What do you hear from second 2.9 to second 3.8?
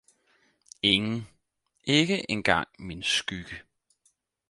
skygge!